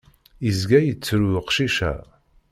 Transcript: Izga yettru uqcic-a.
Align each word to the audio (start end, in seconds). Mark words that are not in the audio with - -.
Izga 0.49 0.79
yettru 0.83 1.19
uqcic-a. 1.39 1.91